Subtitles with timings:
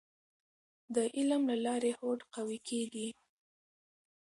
[0.95, 3.07] د علم له لارې هوډ قوي کیږي.